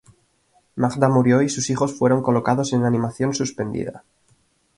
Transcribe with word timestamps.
Magda 0.77 1.09
murió 1.09 1.43
y 1.43 1.49
sus 1.49 1.69
hijos 1.69 1.93
fueron 1.95 2.23
colocados 2.23 2.73
en 2.73 2.85
animación 2.85 3.35
suspendida. 3.35 4.03